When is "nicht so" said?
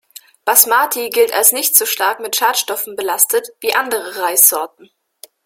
1.51-1.85